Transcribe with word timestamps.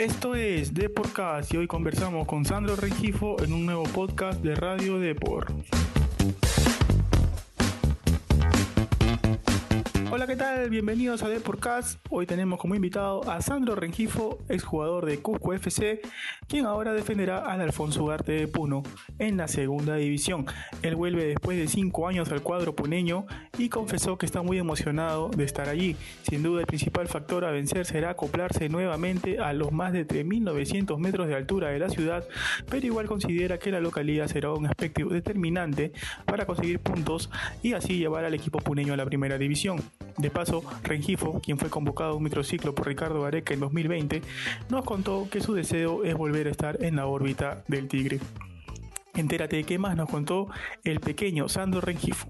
Esto 0.00 0.34
es 0.34 0.72
Deporcast 0.72 1.52
y 1.52 1.58
hoy 1.58 1.66
conversamos 1.66 2.26
con 2.26 2.46
Sandro 2.46 2.74
Rengifo 2.74 3.36
en 3.44 3.52
un 3.52 3.66
nuevo 3.66 3.82
podcast 3.82 4.40
de 4.40 4.54
Radio 4.54 4.98
Depor. 4.98 5.52
Hola, 10.12 10.26
¿qué 10.26 10.34
tal? 10.34 10.68
Bienvenidos 10.70 11.22
a 11.22 11.28
Deporcast. 11.28 12.04
Hoy 12.10 12.26
tenemos 12.26 12.58
como 12.58 12.74
invitado 12.74 13.30
a 13.30 13.40
Sandro 13.40 13.76
Rengifo, 13.76 14.40
exjugador 14.48 15.06
de 15.06 15.20
Cusco 15.20 15.54
FC, 15.54 16.00
quien 16.48 16.66
ahora 16.66 16.92
defenderá 16.92 17.44
al 17.44 17.60
Alfonso 17.60 18.02
Ugarte 18.02 18.32
de 18.32 18.48
Puno 18.48 18.82
en 19.20 19.36
la 19.36 19.46
segunda 19.46 19.94
división. 19.94 20.46
Él 20.82 20.96
vuelve 20.96 21.26
después 21.26 21.56
de 21.58 21.68
cinco 21.68 22.08
años 22.08 22.32
al 22.32 22.42
cuadro 22.42 22.74
puneño 22.74 23.24
y 23.56 23.68
confesó 23.68 24.18
que 24.18 24.26
está 24.26 24.42
muy 24.42 24.58
emocionado 24.58 25.28
de 25.28 25.44
estar 25.44 25.68
allí. 25.68 25.94
Sin 26.28 26.42
duda, 26.42 26.62
el 26.62 26.66
principal 26.66 27.06
factor 27.06 27.44
a 27.44 27.52
vencer 27.52 27.86
será 27.86 28.10
acoplarse 28.10 28.68
nuevamente 28.68 29.38
a 29.38 29.52
los 29.52 29.70
más 29.70 29.92
de 29.92 30.08
3.900 30.08 30.98
metros 30.98 31.28
de 31.28 31.36
altura 31.36 31.68
de 31.68 31.78
la 31.78 31.88
ciudad, 31.88 32.24
pero 32.68 32.84
igual 32.84 33.06
considera 33.06 33.58
que 33.58 33.70
la 33.70 33.78
localidad 33.78 34.26
será 34.26 34.52
un 34.52 34.66
aspecto 34.66 35.08
determinante 35.08 35.92
para 36.24 36.46
conseguir 36.46 36.80
puntos 36.80 37.30
y 37.62 37.74
así 37.74 37.96
llevar 37.96 38.24
al 38.24 38.34
equipo 38.34 38.58
puneño 38.58 38.92
a 38.92 38.96
la 38.96 39.06
primera 39.06 39.38
división. 39.38 39.80
De 40.20 40.30
paso, 40.30 40.62
Rengifo, 40.82 41.40
quien 41.40 41.56
fue 41.56 41.70
convocado 41.70 42.10
a 42.10 42.14
un 42.14 42.22
microciclo 42.22 42.74
por 42.74 42.86
Ricardo 42.86 43.24
Areca 43.24 43.54
en 43.54 43.60
2020, 43.60 44.20
nos 44.68 44.84
contó 44.84 45.28
que 45.30 45.40
su 45.40 45.54
deseo 45.54 46.04
es 46.04 46.14
volver 46.14 46.46
a 46.46 46.50
estar 46.50 46.84
en 46.84 46.96
la 46.96 47.06
órbita 47.06 47.64
del 47.68 47.88
Tigre. 47.88 48.20
Entérate 49.14 49.56
de 49.56 49.64
qué 49.64 49.78
más 49.78 49.96
nos 49.96 50.10
contó 50.10 50.48
el 50.84 51.00
pequeño 51.00 51.48
Sandro 51.48 51.80
Rengifo. 51.80 52.28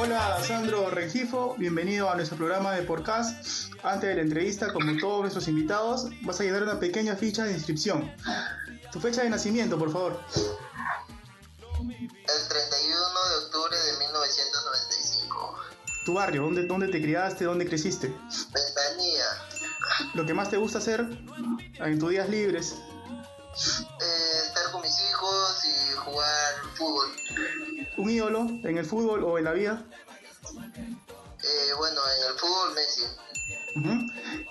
Hola 0.00 0.40
Sandro 0.44 0.88
Rengifo, 0.90 1.56
bienvenido 1.58 2.08
a 2.08 2.14
nuestro 2.14 2.36
programa 2.36 2.72
de 2.72 2.84
podcast. 2.84 3.72
Antes 3.82 4.08
de 4.08 4.14
la 4.14 4.22
entrevista, 4.22 4.72
como 4.72 4.96
todos 4.96 5.22
nuestros 5.22 5.48
invitados, 5.48 6.06
vas 6.22 6.38
a 6.38 6.44
llenar 6.44 6.62
una 6.62 6.78
pequeña 6.78 7.16
ficha 7.16 7.42
de 7.42 7.52
inscripción. 7.52 8.08
Tu 8.92 9.00
fecha 9.00 9.24
de 9.24 9.30
nacimiento, 9.30 9.76
por 9.76 9.90
favor. 9.90 10.20
El 11.80 11.88
31 11.88 12.08
de 13.28 13.36
octubre 13.44 13.76
de 13.76 13.98
1995. 13.98 15.58
Tu 16.04 16.14
barrio, 16.14 16.42
¿dónde, 16.42 16.66
dónde 16.66 16.86
te 16.86 17.02
criaste, 17.02 17.44
dónde 17.44 17.66
creciste? 17.66 18.06
Ventanilla. 18.06 19.48
Lo 20.14 20.24
que 20.24 20.32
más 20.32 20.48
te 20.48 20.58
gusta 20.58 20.78
hacer 20.78 21.00
en 21.00 21.98
tus 21.98 22.10
días 22.10 22.28
libres. 22.28 22.76
Eh, 22.76 24.42
estar 24.46 24.70
con 24.70 24.80
mis 24.80 24.96
hijos 25.10 25.64
y 25.64 25.96
jugar 25.96 26.54
fútbol. 26.76 27.08
Un 27.98 28.10
ídolo 28.10 28.46
en 28.62 28.78
el 28.78 28.86
fútbol 28.86 29.24
o 29.24 29.38
en 29.38 29.44
la 29.44 29.52
vida. 29.52 29.84
Eh, 30.54 31.72
bueno, 31.76 32.00
en 32.16 32.32
el 32.32 32.38
fútbol 32.38 32.74
Messi. 32.74 33.04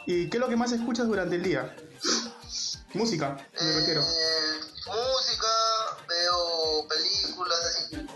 ¿Y 0.05 0.29
qué 0.29 0.37
es 0.37 0.41
lo 0.41 0.49
que 0.49 0.55
más 0.55 0.71
escuchas 0.71 1.07
durante 1.07 1.35
el 1.35 1.43
día? 1.43 1.75
Música, 2.93 3.37
me 3.59 3.73
refiero. 3.73 4.01
Eh, 4.01 4.59
música, 4.85 5.47
veo 6.07 6.87
películas 6.87 7.59
así. 7.65 8.07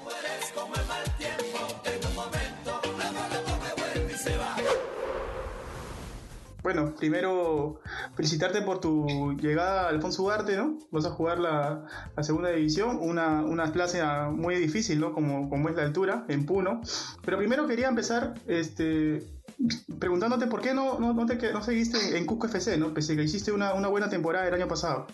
Bueno, 6.61 6.93
primero 6.95 7.81
felicitarte 8.21 8.61
por 8.61 8.79
tu 8.79 9.35
llegada 9.41 9.85
a 9.85 9.89
Alfonso 9.89 10.21
Ugarte, 10.21 10.55
¿no? 10.55 10.77
Vas 10.91 11.05
a 11.05 11.09
jugar 11.09 11.39
la, 11.39 11.87
la 12.15 12.23
segunda 12.23 12.49
división, 12.49 12.99
una, 13.01 13.41
una 13.41 13.71
clase 13.71 13.99
ah, 13.99 14.29
muy 14.31 14.57
difícil, 14.57 14.99
¿no? 14.99 15.11
Como, 15.11 15.49
como 15.49 15.69
es 15.69 15.75
la 15.75 15.81
altura, 15.81 16.23
en 16.27 16.45
Puno. 16.45 16.81
Pero 17.25 17.39
primero 17.39 17.65
quería 17.65 17.87
empezar 17.87 18.35
este, 18.45 19.27
preguntándote 19.99 20.45
por 20.45 20.61
qué 20.61 20.75
no, 20.75 20.99
no, 20.99 21.13
no, 21.13 21.25
te, 21.25 21.51
no 21.51 21.63
seguiste 21.63 22.15
en 22.15 22.27
Cusco 22.27 22.45
FC, 22.45 22.77
¿no? 22.77 22.93
Pese 22.93 23.13
a 23.13 23.15
que 23.15 23.23
hiciste 23.23 23.51
una, 23.51 23.73
una 23.73 23.87
buena 23.87 24.07
temporada 24.07 24.47
el 24.47 24.53
año 24.53 24.67
pasado. 24.67 25.07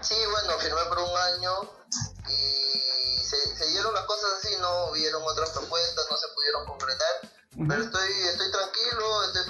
Sí, 0.00 0.16
bueno, 0.32 0.58
firmé 0.58 0.80
por 0.88 0.98
un 0.98 1.16
año 1.36 1.52
y 2.26 3.22
se, 3.22 3.36
se 3.56 3.70
dieron 3.70 3.94
las 3.94 4.06
cosas 4.06 4.30
así, 4.38 4.56
no 4.60 4.90
hubieron 4.90 5.22
otras 5.22 5.50
propuestas, 5.50 6.04
no 6.10 6.16
se 6.16 6.26
pudieron 6.34 6.66
concretar. 6.66 7.38
Pero 7.68 7.82
estoy, 7.82 8.10
estoy 8.28 8.50
tranquilo, 8.52 9.24
estoy 9.24 9.46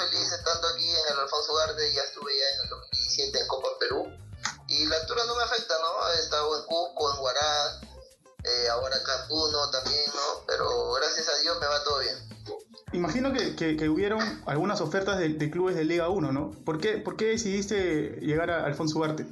que, 13.59 13.77
que, 13.77 13.89
hubieron 13.89 14.21
algunas 14.47 14.81
ofertas 14.81 15.19
de, 15.19 15.51
clubes 15.51 15.75
de 15.75 15.85
Liga 15.85 16.09
1, 16.09 16.31
¿no? 16.31 16.53
¿Por 16.65 16.79
qué, 16.81 16.99
por 16.99 17.17
qué 17.17 17.27
decidiste 17.27 18.19
llegar 18.21 18.51
a 18.53 18.65
Alfonso 18.65 18.99
Ugarte? 18.99 19.27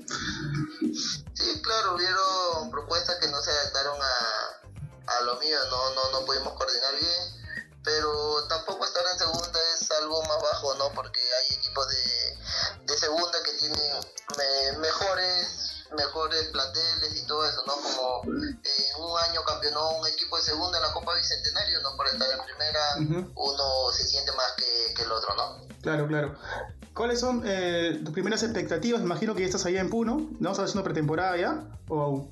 Sí, 1.35 1.63
claro, 1.63 1.95
hubieron 1.95 2.71
propuestas 2.73 3.17
que 3.21 3.29
no 3.29 3.41
se 3.41 3.51
adaptaron 3.51 3.97
a, 4.03 5.13
a 5.19 5.21
lo 5.23 5.37
mío, 5.37 5.57
no, 5.71 5.95
no, 5.95 6.11
no 6.21 6.27
pudimos 6.27 6.53
coordinar 6.55 6.95
bien, 6.99 7.63
pero 7.85 8.11
tampoco 8.49 8.85
estar 8.85 9.05
en 9.13 9.19
segunda 9.19 9.61
es 9.79 9.89
algo 10.03 10.21
más 10.23 10.43
bajo, 10.43 10.75
¿no? 10.75 10.91
Porque 10.93 11.21
hay 11.21 11.55
equipos 11.55 11.87
de, 11.89 12.85
de 12.93 12.99
segunda 12.99 13.39
que 13.45 13.53
tienen 13.53 13.79
me- 14.37 14.79
mejores 14.79 15.66
mejores 15.97 16.45
planteles 16.49 17.17
y 17.23 17.27
todo 17.27 17.45
eso, 17.45 17.63
¿no? 17.67 17.75
Como 17.75 18.23
eh, 18.35 18.59
en 18.97 19.03
un 19.03 19.19
año 19.19 19.43
campeonó 19.45 19.99
un 19.99 20.07
equipo 20.09 20.37
de 20.37 20.43
segunda 20.43 20.79
en 20.79 20.85
la 20.85 20.93
Copa 20.93 21.15
Bicentenario, 21.15 21.81
¿no? 21.83 21.97
Por 21.97 22.07
estar 22.09 22.29
en 22.31 22.45
primera, 22.45 23.29
uno 23.35 23.65
se 23.93 24.05
siente 24.05 24.33
más 24.33 24.53
que, 24.57 24.95
que 24.95 25.03
el 25.03 25.13
otro, 25.13 25.35
¿no? 25.37 25.67
Claro, 25.83 26.07
claro. 26.09 26.35
¿Cuáles 26.95 27.21
son 27.21 27.43
eh, 27.45 28.01
tus 28.05 28.13
primeras 28.15 28.43
expectativas? 28.43 29.01
Imagino 29.03 29.35
que 29.35 29.41
ya 29.43 29.47
estás 29.47 29.67
allá 29.67 29.81
en 29.81 29.91
Puno, 29.91 30.29
¿no? 30.41 30.51
¿Estás 30.51 30.65
haciendo 30.71 30.83
pretemporada 30.85 31.37
ya? 31.37 31.63
¿O? 31.89 32.29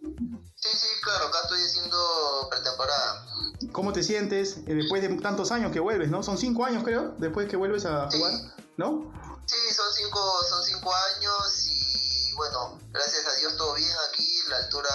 Sí, 0.00 0.68
sí, 0.72 0.86
claro, 1.02 1.26
acá 1.28 1.38
estoy 1.42 1.62
haciendo 1.64 2.48
pretemporada. 2.50 3.26
¿Cómo 3.72 3.92
te 3.92 4.02
sientes 4.02 4.58
eh, 4.66 4.74
después 4.74 5.02
de 5.02 5.08
tantos 5.20 5.50
años 5.50 5.72
que 5.72 5.80
vuelves, 5.80 6.10
no? 6.10 6.22
Son 6.22 6.38
cinco 6.38 6.64
años, 6.64 6.84
creo, 6.84 7.14
después 7.18 7.48
que 7.48 7.56
vuelves 7.56 7.84
a 7.86 8.10
Sí. 8.10 8.18
jugar, 8.18 8.32
¿no? 8.76 9.12
Sí, 9.46 9.74
son 9.74 9.92
cinco, 9.92 10.20
son 10.48 10.64
cinco 10.64 10.90
años 11.16 11.52
y 12.34 12.36
bueno, 12.36 12.80
gracias 12.90 13.24
a 13.26 13.34
Dios 13.36 13.56
todo 13.56 13.74
bien 13.74 13.96
aquí, 14.08 14.42
la 14.48 14.56
altura 14.56 14.90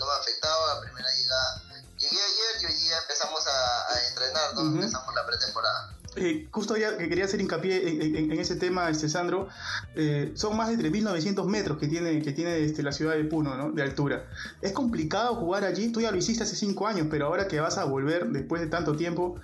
no 0.00 0.06
me 0.06 0.12
afectaba, 0.12 0.74
la 0.74 0.80
primera 0.80 1.08
llegada. 1.12 1.62
Llegué 1.98 2.18
ayer 2.20 2.62
y 2.62 2.66
hoy 2.66 2.74
día 2.74 2.98
empezamos 2.98 3.46
a, 3.46 3.92
a 3.92 4.08
entrenar, 4.08 4.54
¿no? 4.54 4.62
Empezamos 4.62 5.14
la 5.14 5.24
pretemporada. 5.24 5.94
Eh, 6.16 6.48
justo 6.50 6.76
ya 6.76 6.96
que 6.98 7.08
quería 7.08 7.24
hacer 7.24 7.40
hincapié 7.40 7.88
en, 7.88 8.02
en- 8.16 8.32
en 8.32 8.40
ese 8.40 8.56
tema, 8.56 8.90
este 8.90 9.08
Sandro, 9.08 9.46
eh, 9.94 10.32
son 10.34 10.56
más 10.56 10.68
de 10.68 10.76
3.900 10.76 11.46
metros 11.46 11.78
que 11.78 11.86
tiene, 11.86 12.20
que 12.20 12.32
tiene 12.32 12.64
este, 12.64 12.82
la 12.82 12.90
ciudad 12.90 13.14
de 13.14 13.24
Puno, 13.24 13.56
¿no? 13.56 13.70
De 13.70 13.82
altura. 13.82 14.28
Es 14.60 14.72
complicado 14.72 15.36
jugar 15.36 15.64
allí, 15.64 15.92
tú 15.92 16.00
ya 16.00 16.10
lo 16.10 16.16
hiciste 16.16 16.42
hace 16.42 16.56
cinco 16.56 16.88
años, 16.88 17.06
pero 17.10 17.26
ahora 17.26 17.46
que 17.46 17.60
vas 17.60 17.78
a 17.78 17.84
volver 17.84 18.26
después 18.30 18.60
de 18.60 18.66
tanto 18.68 18.96
tiempo, 18.96 19.36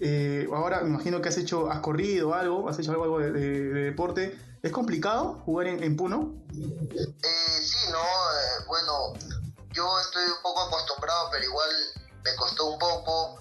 eh, 0.00 0.46
ahora 0.52 0.82
me 0.82 0.90
imagino 0.90 1.20
que 1.20 1.28
has 1.28 1.38
hecho, 1.38 1.70
has 1.70 1.80
corrido 1.80 2.34
algo, 2.34 2.68
has 2.68 2.78
hecho 2.78 2.92
algo, 2.92 3.18
de, 3.18 3.32
de- 3.32 3.40
de 3.72 3.80
deporte. 3.82 4.38
¿Es 4.62 4.70
complicado 4.70 5.42
jugar 5.44 5.66
en, 5.66 5.82
en 5.82 5.96
Puno? 5.96 6.34
Eh, 6.52 7.60
sí, 7.60 7.78
no, 7.90 7.98
bueno, 8.68 8.92
yo 9.72 9.84
estoy 10.00 10.22
un 10.24 10.40
poco 10.40 10.60
acostumbrado, 10.62 11.30
pero 11.32 11.44
igual 11.44 11.68
me 12.24 12.30
costó 12.36 12.70
un 12.70 12.78
poco. 12.78 13.40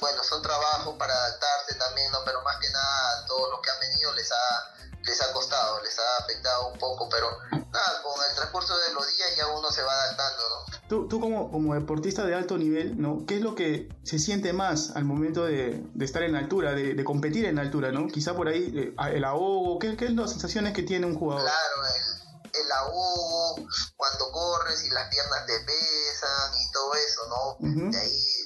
Bueno, 0.00 0.22
son 0.22 0.42
trabajos 0.42 0.96
para 0.98 1.14
adaptarse 1.14 1.74
también, 1.74 2.10
¿no? 2.12 2.18
Pero 2.24 2.42
más 2.42 2.56
que 2.58 2.70
nada 2.70 3.18
a 3.18 3.26
todos 3.26 3.50
los 3.50 3.60
que 3.60 3.70
han 3.70 3.80
venido 3.80 4.12
les 4.14 4.30
ha, 4.30 4.74
les 5.02 5.20
ha 5.22 5.32
costado, 5.32 5.82
les 5.82 5.98
ha 5.98 6.16
afectado 6.22 6.68
un 6.68 6.78
poco, 6.78 7.08
pero 7.08 7.26
nada, 7.50 8.02
con 8.02 8.14
el 8.28 8.34
transcurso 8.36 8.76
de 8.78 8.94
los 8.94 9.06
días 9.16 9.36
ya 9.36 9.46
uno 9.48 9.70
se 9.70 9.82
va 9.82 9.92
adaptando, 9.92 10.42
¿no? 10.48 10.78
Tú, 10.88 11.08
tú 11.08 11.20
como, 11.20 11.50
como 11.50 11.74
deportista 11.74 12.24
de 12.24 12.34
alto 12.34 12.56
nivel, 12.56 13.00
¿no? 13.00 13.26
¿Qué 13.26 13.36
es 13.36 13.42
lo 13.42 13.54
que 13.54 13.88
se 14.04 14.18
siente 14.18 14.52
más 14.52 14.92
al 14.94 15.04
momento 15.04 15.44
de, 15.44 15.82
de 15.94 16.04
estar 16.04 16.22
en 16.22 16.34
altura, 16.36 16.72
de, 16.72 16.94
de 16.94 17.04
competir 17.04 17.44
en 17.44 17.58
altura, 17.58 17.92
¿no? 17.92 18.06
Quizá 18.08 18.34
por 18.34 18.48
ahí 18.48 18.72
eh, 18.74 18.94
el 19.14 19.24
ahogo, 19.24 19.78
¿qué, 19.78 19.96
¿qué 19.96 20.06
es 20.06 20.12
las 20.12 20.30
sensaciones 20.30 20.72
que 20.72 20.82
tiene 20.82 21.06
un 21.06 21.18
jugador? 21.18 21.42
Claro, 21.42 21.86
el, 21.94 22.62
el 22.64 22.72
ahogo, 22.72 23.56
cuando 23.96 24.32
corres 24.32 24.82
y 24.84 24.90
las 24.90 25.08
piernas 25.08 25.44
te 25.46 25.60
pesan 25.60 26.52
y 26.54 26.72
todo 26.72 26.94
eso, 26.94 27.28
¿no? 27.28 27.68
Ujú. 27.68 27.90
De 27.90 27.98
ahí 28.00 28.37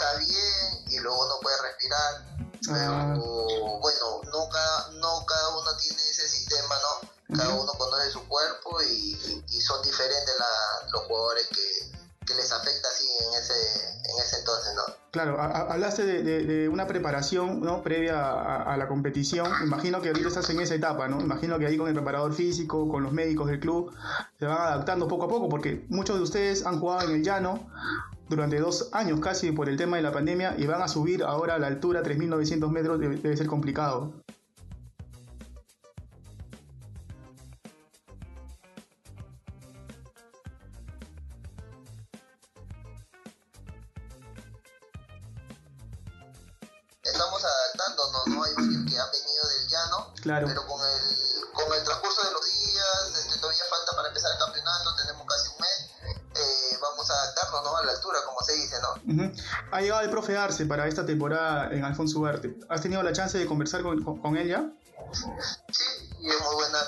está 0.00 0.18
bien 0.18 0.84
y 0.88 0.98
luego 1.00 1.26
no 1.28 1.40
puede 1.40 1.56
respirar. 1.62 2.24
Pero 2.66 2.92
Ah. 2.92 3.14
bueno, 3.80 4.20
no 4.32 4.48
cada, 4.50 4.90
no 4.92 5.24
cada 5.26 5.48
uno 5.58 5.76
tiene 5.80 6.02
ese 6.10 6.28
sistema, 6.28 6.74
¿no? 6.82 7.36
Cada 7.36 7.54
uno 7.54 7.72
conoce 7.78 8.10
su 8.10 8.26
cuerpo 8.26 8.82
y, 8.82 9.44
y 9.48 9.60
son 9.60 9.82
diferentes 9.82 10.34
la- 10.38 10.90
los 10.92 11.02
jugadores 11.04 11.46
que, 11.48 12.26
que 12.26 12.34
les 12.34 12.50
afecta 12.52 12.88
así 12.88 13.06
en 13.28 13.34
ese, 13.40 13.52
en 14.10 14.18
ese 14.18 14.38
entonces, 14.40 14.74
¿no? 14.74 14.82
Claro, 15.12 15.40
a- 15.40 15.72
hablaste 15.72 16.04
de, 16.04 16.22
de- 16.22 16.44
de 16.44 16.68
una 16.68 16.86
preparación 16.86 17.60
¿no? 17.62 17.82
previa 17.82 18.20
a, 18.20 18.74
a 18.74 18.76
la 18.76 18.88
competición. 18.88 19.50
Imagino 19.62 20.02
que 20.02 20.08
ahorita 20.08 20.28
estás 20.28 20.50
en 20.50 20.60
esa 20.60 20.74
etapa, 20.74 21.08
¿no? 21.08 21.20
Imagino 21.20 21.58
que 21.58 21.66
ahí 21.66 21.78
con 21.78 21.88
el 21.88 21.94
preparador 21.94 22.34
físico, 22.34 22.88
con 22.90 23.02
los 23.04 23.12
médicos 23.12 23.46
del 23.48 23.58
club, 23.60 23.92
se 24.38 24.44
van 24.46 24.58
adaptando 24.60 25.08
poco 25.08 25.24
a 25.24 25.28
poco, 25.28 25.48
porque 25.48 25.84
muchos 25.88 26.16
de 26.16 26.22
ustedes 26.22 26.66
han 26.66 26.78
jugado 26.78 27.08
en 27.08 27.16
el 27.16 27.22
llano 27.24 27.70
durante 28.30 28.60
dos 28.60 28.88
años 28.92 29.18
casi 29.18 29.50
por 29.50 29.68
el 29.68 29.76
tema 29.76 29.96
de 29.96 30.02
la 30.04 30.12
pandemia 30.12 30.54
y 30.56 30.64
van 30.64 30.80
a 30.82 30.88
subir 30.88 31.24
ahora 31.24 31.56
a 31.56 31.58
la 31.58 31.66
altura 31.66 32.00
3.900 32.02 32.70
metros, 32.70 33.00
debe, 33.00 33.16
debe 33.16 33.36
ser 33.36 33.48
complicado. 33.48 34.14
Estamos 47.02 47.42
adaptándonos, 47.44 48.26
¿no? 48.28 48.44
Hay 48.44 48.54
que 48.54 48.62
han 48.62 49.10
venido 49.10 49.48
del 49.48 49.68
llano, 49.68 50.14
Claro. 50.22 50.46
pero 50.46 50.66
con 50.66 50.80
el, 50.80 50.99
A 57.80 57.84
la 57.86 57.92
altura, 57.92 58.18
como 58.26 58.40
se 58.42 58.52
dice, 58.54 58.76
¿no? 58.82 59.24
Ujú. 59.24 59.32
Ha 59.72 59.80
llegado 59.80 60.00
el 60.02 60.10
profe 60.10 60.36
Arce 60.36 60.66
para 60.66 60.86
esta 60.88 61.04
temporada 61.06 61.70
en 61.72 61.84
Alfonso 61.84 62.18
Ugarte. 62.18 62.56
¿Has 62.68 62.80
tenido 62.82 63.02
la 63.02 63.12
chance 63.12 63.38
de 63.38 63.46
conversar 63.46 63.82
con, 63.82 64.02
con- 64.02 64.20
con 64.20 64.36
él 64.36 64.48
ya? 64.48 64.70
Sí, 65.12 65.84
y 66.20 66.28
es 66.28 66.36
muy 66.42 66.54
buena. 66.54 66.78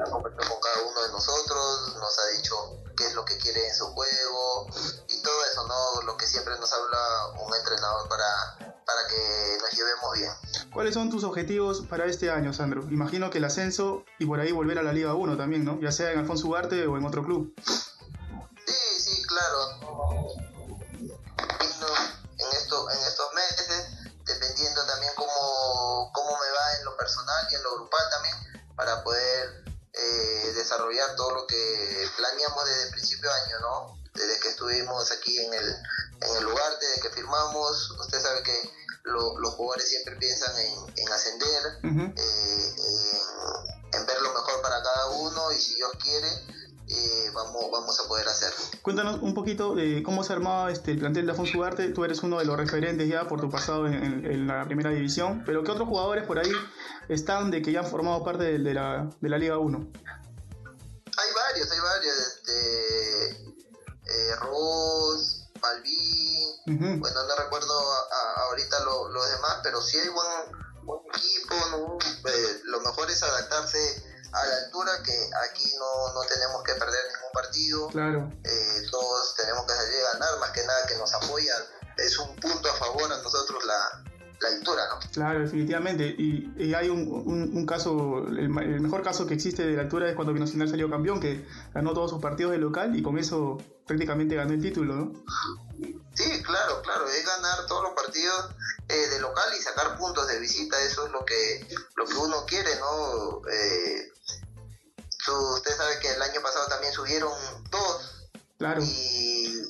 Ha 0.00 0.10
conversado 0.10 0.48
con 0.50 0.60
cada 0.60 0.82
uno 0.88 1.02
de 1.02 1.12
nosotros, 1.12 1.96
nos 1.98 2.18
ha 2.18 2.36
dicho 2.36 2.54
qué 2.96 3.06
es 3.06 3.14
lo 3.14 3.24
que 3.24 3.36
quiere 3.38 3.66
en 3.66 3.74
su 3.74 3.86
juego 3.86 4.68
y 5.08 5.22
todo 5.22 5.34
eso, 5.50 5.66
¿no? 5.66 6.02
Lo 6.06 6.16
que 6.16 6.26
siempre 6.26 6.54
nos 6.58 6.72
habla 6.72 6.98
un 7.44 7.54
entrenador 7.54 8.08
para, 8.08 8.58
para 8.86 9.08
que 9.08 9.58
nos 9.60 9.72
llevemos 9.72 10.14
bien. 10.16 10.30
¿Cuáles 10.72 10.94
son 10.94 11.10
tus 11.10 11.24
objetivos 11.24 11.82
para 11.88 12.04
este 12.06 12.30
año, 12.30 12.52
Sandro? 12.52 12.82
Imagino 12.90 13.30
que 13.30 13.38
el 13.38 13.44
ascenso 13.44 14.04
y 14.18 14.26
por 14.26 14.38
ahí 14.40 14.52
volver 14.52 14.78
a 14.78 14.82
la 14.82 14.92
Liga 14.92 15.14
1 15.14 15.36
también, 15.36 15.64
¿no? 15.64 15.80
Ya 15.80 15.90
sea 15.92 16.12
en 16.12 16.18
Alfonso 16.20 16.46
Ugarte 16.48 16.86
o 16.86 16.96
en 16.96 17.04
otro 17.06 17.24
club. 17.24 17.54
Que 32.48 32.54
planeamos 32.54 32.64
desde 32.68 32.84
el 32.84 32.90
principio 32.92 33.28
de 33.30 33.36
año, 33.36 33.56
¿no? 33.60 33.98
Desde 34.14 34.40
que 34.40 34.48
estuvimos 34.48 35.10
aquí 35.12 35.38
en 35.38 35.54
el, 35.54 35.64
en 35.68 36.36
el 36.38 36.44
lugar, 36.44 36.72
desde 36.80 37.00
que 37.02 37.10
firmamos, 37.14 37.90
usted 38.00 38.20
sabe 38.20 38.42
que 38.42 38.70
lo- 39.04 39.38
los 39.38 39.54
jugadores 39.54 39.88
siempre 39.88 40.16
piensan 40.16 40.54
en, 40.56 40.74
en 40.96 41.12
ascender, 41.12 41.62
Ujú. 41.84 42.12
eh, 42.16 42.74
en, 43.92 44.00
en 44.00 44.06
ver 44.06 44.20
lo 44.22 44.32
mejor 44.32 44.60
para 44.62 44.82
cada 44.82 45.06
uno 45.10 45.52
y 45.52 45.56
si 45.60 45.74
Dios 45.76 45.90
quiere, 46.02 46.28
eh, 46.90 47.30
vamos, 47.34 47.70
vamos 47.70 48.00
a 48.00 48.08
poder 48.08 48.26
hacerlo. 48.28 48.56
Cuéntanos 48.82 49.20
un 49.22 49.34
poquito 49.34 49.74
de 49.74 50.02
cómo 50.02 50.24
se 50.24 50.32
armaba 50.32 50.70
este, 50.72 50.90
el 50.92 50.98
plantel 50.98 51.26
de 51.26 51.32
Alfonso 51.32 51.58
Ugarte. 51.58 51.88
Tú 51.90 52.04
eres 52.04 52.22
uno 52.22 52.38
de 52.38 52.44
los 52.46 52.56
referentes 52.56 53.08
ya 53.08 53.28
por 53.28 53.40
tu 53.40 53.50
pasado 53.50 53.86
en, 53.86 53.94
en- 53.94 54.26
en 54.26 54.46
la 54.46 54.64
primera 54.64 54.90
división, 54.90 55.42
pero 55.46 55.62
¿qué 55.62 55.70
otros 55.70 55.88
jugadores 55.88 56.24
por 56.24 56.38
ahí 56.38 56.50
están 57.08 57.50
de 57.50 57.62
que 57.62 57.72
ya 57.72 57.80
han 57.80 57.86
formado 57.86 58.24
parte 58.24 58.44
de, 58.44 58.58
de 58.58 58.74
la, 58.74 59.08
de 59.20 59.28
la 59.28 59.38
Liga 59.38 59.58
1? 59.58 59.86
Ujú. 66.66 67.00
bueno, 67.00 67.22
no 67.24 67.36
recuerdo 67.36 67.72
a- 67.92 68.14
a- 68.14 68.42
ahorita 68.48 68.80
lo- 68.84 69.08
los 69.08 69.30
demás, 69.30 69.56
pero 69.62 69.80
sí 69.80 69.98
hay 69.98 70.08
buen, 70.08 70.28
buen 70.84 71.00
equipo, 71.14 71.54
¿no? 71.70 71.98
Eh, 72.30 72.60
lo 72.64 72.80
mejor 72.80 73.10
es 73.10 73.22
adaptarse 73.22 73.78
a 74.32 74.44
la 74.46 74.56
altura, 74.66 74.92
que 75.02 75.30
aquí 75.50 75.72
no, 75.78 76.12
no 76.14 76.20
tenemos 76.28 76.62
que 76.62 76.74
perder 76.74 77.04
ningún 77.06 77.32
partido, 77.32 77.88
Claro. 77.88 78.30
eh, 78.44 78.82
todos 78.90 79.34
tenemos 79.36 79.64
que 79.66 79.72
salir 79.74 80.04
a 80.04 80.12
ganar, 80.12 80.38
más 80.40 80.50
que 80.50 80.64
nada 80.66 80.86
que 80.86 80.96
nos 80.96 81.12
apoya, 81.14 81.54
es 81.96 82.18
un 82.18 82.36
punto 82.36 82.70
a 82.70 82.74
favor 82.74 83.10
a 83.12 83.16
nosotros 83.22 83.64
la, 83.64 84.04
la 84.40 84.48
altura, 84.48 84.82
¿no? 84.90 85.10
Claro, 85.12 85.40
definitivamente. 85.40 86.06
Y, 86.18 86.52
y 86.56 86.74
hay 86.74 86.88
un, 86.88 87.00
un- 87.08 87.50
un 87.56 87.66
caso, 87.66 88.26
el, 88.28 88.38
el 88.38 88.80
mejor 88.80 89.02
caso 89.02 89.26
que 89.26 89.34
existe 89.34 89.64
de 89.66 89.74
la 89.76 89.82
altura 89.82 90.08
es 90.08 90.14
cuando 90.14 90.32
Binacional 90.32 90.68
salió 90.68 90.88
campeón, 90.90 91.18
que 91.20 91.44
ganó 91.74 91.92
todos 91.92 92.10
sus 92.10 92.20
partidos 92.22 92.52
de 92.52 92.58
local 92.58 92.96
y 92.96 93.02
con 93.02 93.18
eso 93.18 93.58
prácticamente 93.86 94.34
ganó 94.36 94.52
el 94.52 94.62
título, 94.62 94.94
¿no? 94.94 95.12
Sí, 96.14 96.42
claro, 96.42 96.82
claro, 96.82 97.08
es 97.08 97.24
ganar 97.24 97.66
todos 97.68 97.84
los 97.84 97.92
partidos 97.92 98.50
eh, 98.88 99.06
de 99.08 99.20
local 99.20 99.48
y 99.56 99.62
sacar 99.62 99.96
puntos 99.96 100.26
de 100.26 100.38
visita, 100.40 100.80
eso 100.82 101.06
es 101.06 101.12
lo 101.12 101.24
que 101.24 101.66
lo 101.96 102.04
que 102.04 102.14
uno 102.14 102.44
quiere, 102.46 102.70
¿no? 102.80 103.40
Eh, 103.52 104.08
su- 105.18 105.54
usted 105.54 105.70
sabe 105.76 105.98
que 106.00 106.12
el 106.12 106.22
año 106.22 106.40
pasado 106.42 106.66
también 106.68 106.92
subieron 106.92 107.32
dos 107.70 108.14
Claro. 108.58 108.82
y, 108.82 109.27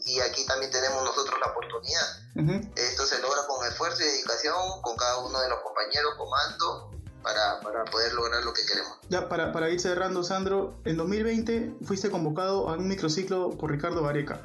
y 0.08 0.20
aquí 0.20 0.46
también 0.46 0.72
tenemos 0.72 1.04
nosotros 1.04 1.38
la 1.38 1.46
oportunidad. 1.48 2.72
Esto 2.76 3.04
se 3.04 3.18
logra 3.20 3.46
con 3.46 3.66
esfuerzo 3.66 4.02
y 4.02 4.06
dedicación, 4.06 4.80
con 4.80 4.96
cada 4.96 5.18
uno 5.18 5.38
de 5.40 5.48
los 5.48 5.60
compañeros, 5.60 6.14
comando, 6.16 6.90
para, 7.22 7.60
para 7.60 7.84
poder 7.84 8.14
lograr 8.14 8.42
lo 8.42 8.52
que 8.54 8.64
queremos. 8.64 8.96
Ya, 9.10 9.28
para, 9.28 9.52
para 9.52 9.68
ir 9.68 9.80
cerrando, 9.80 10.24
Sandro, 10.24 10.80
en 10.84 10.96
2020 10.96 11.74
fuiste 11.86 12.10
convocado 12.10 12.70
a 12.70 12.74
un 12.74 12.88
microciclo 12.88 13.50
por 13.50 13.70
Ricardo 13.70 14.02
Vareca. 14.02 14.40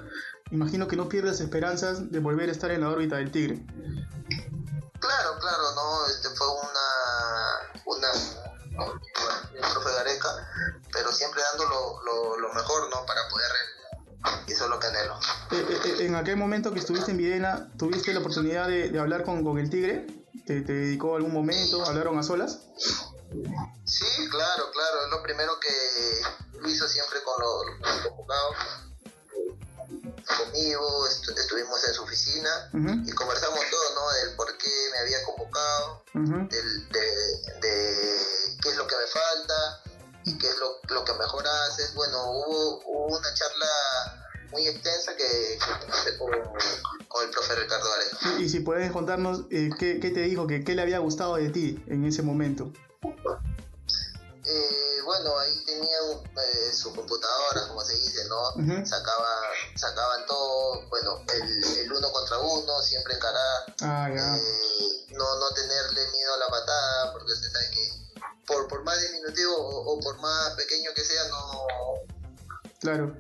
Imagino 0.51 0.87
que 0.87 0.97
no 0.97 1.07
pierdes 1.07 1.39
esperanzas 1.39 2.11
de 2.11 2.19
volver 2.19 2.49
a 2.49 2.51
estar 2.51 2.71
en 2.71 2.81
la 2.81 2.89
órbita 2.89 3.15
del 3.15 3.31
Tigre. 3.31 3.65
Claro, 4.99 5.39
claro, 5.39 5.63
no, 5.75 6.07
este 6.07 6.29
fue 6.29 6.47
una, 6.47 7.83
una, 7.85 8.11
el 9.53 9.73
profe 9.73 9.91
Gareca, 9.93 10.29
pero 10.91 11.11
siempre 11.11 11.41
dando 11.41 11.65
lo, 11.69 12.03
lo, 12.03 12.37
lo 12.37 12.53
mejor, 12.53 12.89
¿no? 12.89 13.05
Para 13.05 13.27
poder, 13.29 13.51
eso 14.47 14.63
es 14.65 14.69
lo 14.69 14.79
que 14.79 14.87
anhelo. 14.87 15.15
Eh, 15.51 15.65
eh, 15.69 15.79
eh, 15.85 16.05
en 16.05 16.15
aquel 16.15 16.37
momento 16.37 16.71
que 16.73 16.79
estuviste 16.79 17.11
en 17.11 17.17
Viena, 17.17 17.71
¿tuviste 17.77 18.13
la 18.13 18.19
oportunidad 18.19 18.67
de, 18.67 18.89
de 18.89 18.99
hablar 18.99 19.23
con, 19.23 19.43
con 19.43 19.57
el 19.57 19.69
Tigre? 19.69 20.07
¿Te, 20.45 20.61
¿Te 20.61 20.73
dedicó 20.73 21.15
algún 21.15 21.33
momento? 21.33 21.85
¿Hablaron 21.85 22.17
a 22.19 22.23
solas? 22.23 22.59
Sí, 23.85 24.05
claro, 24.29 24.71
claro, 24.71 25.05
es 25.05 25.11
lo 25.11 25.23
primero 25.23 25.59
que 25.59 26.69
hizo 26.69 26.87
siempre 26.87 27.19
con 27.23 27.33
los, 27.39 27.79
con 27.81 27.89
los 27.97 28.07
convocados. 28.07 28.55
Conmigo, 30.37 31.07
estu- 31.07 31.37
estuvimos 31.37 31.83
en 31.87 31.93
su 31.93 32.03
oficina 32.03 32.49
Ujú, 32.73 32.89
y 33.05 33.11
conversamos 33.11 33.59
todo, 33.69 33.95
¿no? 33.95 34.11
Del 34.13 34.35
por 34.35 34.57
qué 34.57 34.71
me 34.93 34.99
había 34.99 35.23
convocado, 35.25 36.03
ujú. 36.15 36.47
del, 36.49 36.89
de, 36.91 37.02
hubo, 42.33 42.81
hubo 42.85 43.17
una 43.17 43.33
charla 43.33 43.67
muy 44.51 44.67
extensa 44.67 45.15
que, 45.15 45.57
con, 46.17 46.29
con 47.07 47.23
el 47.25 47.31
profe 47.31 47.55
Ricardo 47.55 47.89
Gareca. 47.89 48.41
Y, 48.41 48.49
si 48.49 48.59
puedes 48.59 48.91
contarnos 48.91 49.41
eh, 49.51 49.69
¿qué, 49.79 49.99
qué 49.99 50.11
te 50.11 50.21
dijo, 50.21 50.45
que, 50.47 50.63
qué 50.63 50.75
le 50.75 50.81
había 50.81 50.99
gustado 50.99 51.35
de 51.35 51.49
ti 51.49 51.83
en 51.87 52.05
ese 52.05 52.21
momento. 52.21 52.71
Eh, 54.45 55.01
bueno, 55.05 55.37
ahí 55.39 55.63
tenían 55.65 56.03
eh, 56.37 56.73
su 56.73 56.93
computadora, 56.93 57.67
como 57.69 57.81
se 57.81 57.93
dice, 57.93 58.25
¿no? 58.27 58.49
Ujú. 58.49 58.85
Sacaba, 58.85 59.29
sacaban 59.75 60.25
todo, 60.27 60.87
bueno, 60.89 61.23
el, 61.33 61.63
el 61.79 61.91
uno 61.93 62.11
contra 62.11 62.37
uno, 62.39 62.81
siempre 62.81 63.15
encarar, 63.15 63.75
Ah, 63.81 64.09
eh, 64.11 65.05
no, 65.11 65.39
no 65.39 65.49
tenerle 65.51 66.11
miedo 66.11 66.33
a 66.33 66.37
la 66.37 66.47
patada, 66.47 67.13
porque 67.13 67.31
usted 67.33 67.49
sabe 67.51 67.69
que 67.71 67.89
por, 68.45 68.67
por 68.67 68.83
más 68.83 69.01
diminutivo 69.01 69.55
o, 69.55 69.93
o 69.93 69.99
por 70.01 70.19
más 70.19 70.51
pequeño 70.55 70.91
que 70.93 71.03
sea, 71.03 71.23
no, 71.29 71.67
Claro. 72.83 73.15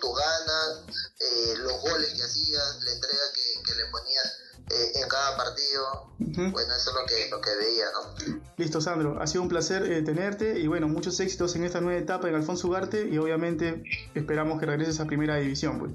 tus 0.00 0.10
ganas, 0.16 0.82
eh, 1.20 1.54
los 1.58 1.80
goles 1.82 2.12
que 2.14 2.22
hacías, 2.22 2.82
la 2.82 2.92
entrega 2.92 3.22
que, 3.32 3.62
que 3.62 3.74
le 3.76 3.86
ponías 3.86 4.38
eh, 4.70 4.92
en 4.96 5.08
cada 5.08 5.36
partido, 5.36 6.12
bueno, 6.18 6.74
eso 6.74 6.90
es 6.90 6.96
lo 6.96 7.06
que, 7.06 7.30
lo 7.30 7.40
que 7.40 7.54
veía, 7.56 7.84
¿no? 7.92 8.40
Listo, 8.56 8.80
Sandro. 8.80 9.20
Ha 9.20 9.26
sido 9.28 9.42
un 9.42 9.48
placer 9.48 9.84
eh, 9.84 10.02
tenerte 10.02 10.58
y 10.58 10.66
bueno, 10.66 10.88
muchos 10.88 11.20
éxitos 11.20 11.54
en 11.54 11.64
esta 11.64 11.80
nueva 11.80 12.00
etapa 12.00 12.28
en 12.28 12.34
Alfonso 12.34 12.66
Ugarte 12.66 13.06
y 13.06 13.18
obviamente 13.18 13.84
esperamos 14.14 14.58
que 14.58 14.66
regreses 14.66 14.98
a 14.98 15.04
Primera 15.04 15.36
División. 15.36 15.78
Pues. 15.78 15.92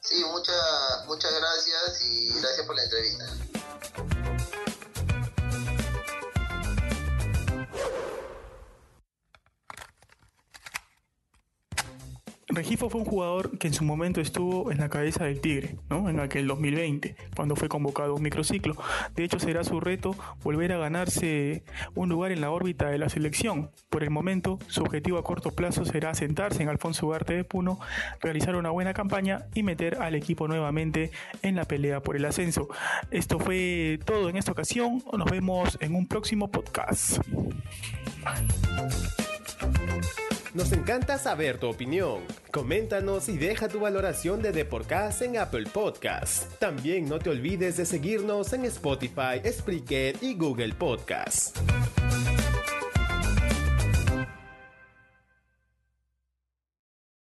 Sí, 0.00 0.24
muchas 0.32 1.04
muchas 1.06 1.32
gracias 1.32 2.02
y 2.02 2.28
gracias 2.40 2.66
por 2.66 2.74
la 2.74 2.82
entrevista. 2.82 3.24
Regifo 12.60 12.90
fue 12.90 13.00
un 13.00 13.06
jugador 13.06 13.56
que 13.56 13.68
en 13.68 13.72
su 13.72 13.84
momento 13.84 14.20
estuvo 14.20 14.70
en 14.70 14.76
la 14.76 14.90
cabeza 14.90 15.24
del 15.24 15.40
Tigre, 15.40 15.76
¿no? 15.88 16.10
En 16.10 16.20
aquel 16.20 16.46
2020, 16.46 17.16
cuando 17.34 17.56
fue 17.56 17.70
convocado 17.70 18.12
a 18.12 18.14
un 18.16 18.22
microciclo. 18.22 18.76
De 19.16 19.24
hecho, 19.24 19.38
será 19.38 19.64
su 19.64 19.80
reto 19.80 20.14
volver 20.42 20.70
a 20.72 20.76
ganarse 20.76 21.64
un 21.94 22.10
lugar 22.10 22.32
en 22.32 22.42
la 22.42 22.50
órbita 22.50 22.90
de 22.90 22.98
la 22.98 23.08
selección. 23.08 23.70
Por 23.88 24.02
el 24.02 24.10
momento, 24.10 24.58
su 24.66 24.82
objetivo 24.82 25.16
a 25.16 25.24
corto 25.24 25.52
plazo 25.52 25.86
será 25.86 26.12
sentarse 26.12 26.62
en 26.62 26.68
Alfonso 26.68 27.06
Ugarte 27.06 27.32
de 27.32 27.44
Puno, 27.44 27.80
realizar 28.20 28.54
una 28.54 28.68
buena 28.68 28.92
campaña 28.92 29.46
y 29.54 29.62
meter 29.62 29.94
al 29.94 30.14
equipo 30.14 30.46
nuevamente 30.46 31.12
en 31.40 31.56
la 31.56 31.64
pelea 31.64 32.02
por 32.02 32.14
el 32.14 32.26
ascenso. 32.26 32.68
Esto 33.10 33.38
fue 33.38 34.00
todo 34.04 34.28
en 34.28 34.36
esta 34.36 34.52
ocasión. 34.52 35.02
Nos 35.16 35.30
vemos 35.30 35.78
en 35.80 35.94
un 35.94 36.06
próximo 36.06 36.50
podcast. 36.50 37.20
Nos 40.52 40.72
encanta 40.72 41.16
saber 41.16 41.58
tu 41.58 41.70
opinión. 41.70 42.20
Coméntanos 42.52 43.28
y 43.28 43.38
deja 43.38 43.68
tu 43.68 43.78
valoración 43.78 44.42
de 44.42 44.50
Deporcast 44.50 45.22
en 45.22 45.38
Apple 45.38 45.66
Podcast. 45.72 46.52
También 46.58 47.08
no 47.08 47.20
te 47.20 47.30
olvides 47.30 47.76
de 47.76 47.86
seguirnos 47.86 48.52
en 48.52 48.64
Spotify, 48.64 49.40
Spreaker 49.48 50.16
y 50.20 50.34
Google 50.34 50.74
Podcast. 50.74 51.58